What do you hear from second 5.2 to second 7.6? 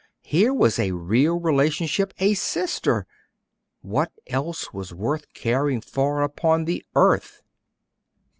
caring for upon earth?